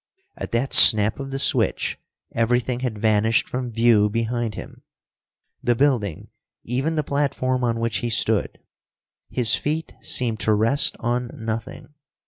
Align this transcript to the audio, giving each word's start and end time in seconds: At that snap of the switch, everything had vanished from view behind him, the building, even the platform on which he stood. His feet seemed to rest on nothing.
At 0.35 0.51
that 0.53 0.73
snap 0.73 1.19
of 1.19 1.29
the 1.29 1.37
switch, 1.37 1.99
everything 2.33 2.79
had 2.79 2.97
vanished 2.97 3.47
from 3.47 3.71
view 3.71 4.09
behind 4.09 4.55
him, 4.55 4.81
the 5.61 5.75
building, 5.75 6.29
even 6.63 6.95
the 6.95 7.03
platform 7.03 7.63
on 7.63 7.79
which 7.79 7.97
he 7.97 8.09
stood. 8.09 8.57
His 9.29 9.53
feet 9.53 9.93
seemed 10.01 10.39
to 10.39 10.55
rest 10.55 10.95
on 10.99 11.29
nothing. 11.35 11.93